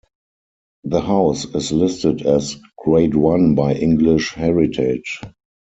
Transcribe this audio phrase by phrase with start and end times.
[0.83, 5.21] The House is listed as Grade One by English Heritage.